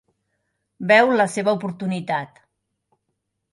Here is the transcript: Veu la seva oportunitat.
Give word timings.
Veu 0.91 1.13
la 1.19 1.27
seva 1.35 1.55
oportunitat. 1.59 2.43